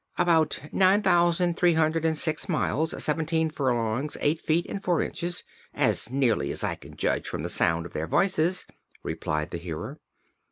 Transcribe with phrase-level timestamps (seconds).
[0.17, 5.43] "About nine thousand three hundred and six miles, seventeen furlongs, eight feet and four inches
[5.75, 8.65] as nearly as I can judge from the sound of their voices,"
[9.03, 9.99] replied the Hearer.